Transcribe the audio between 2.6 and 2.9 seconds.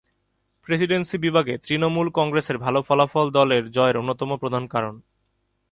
ভালো